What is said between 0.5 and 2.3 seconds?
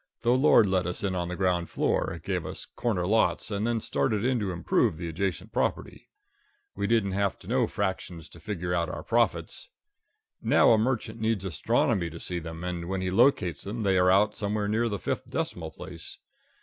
let us in on the ground floor,